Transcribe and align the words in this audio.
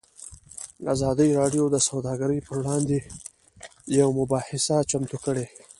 ازادي 0.93 1.29
راډیو 1.39 1.63
د 1.73 1.77
سوداګري 1.89 2.39
پر 2.47 2.55
وړاندې 2.61 2.97
یوه 3.99 4.11
مباحثه 4.19 4.75
چمتو 4.89 5.17
کړې. 5.25 5.45